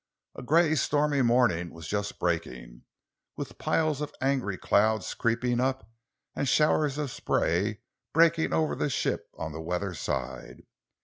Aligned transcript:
A 0.35 0.41
grey, 0.41 0.73
stormy 0.73 1.21
morning 1.21 1.69
was 1.71 1.87
just 1.87 2.17
breaking, 2.17 2.85
with 3.37 3.59
piles 3.59 4.01
of 4.01 4.15
angry 4.19 4.57
clouds 4.57 5.13
creeping 5.13 5.59
up, 5.59 5.87
and 6.35 6.47
showers 6.47 6.97
of 6.97 7.11
spray 7.11 7.81
breaking 8.11 8.51
over 8.51 8.73
the 8.73 8.89
ship 8.89 9.29
on 9.37 9.51
the 9.51 9.61
weather 9.61 9.93
side. 9.93 10.63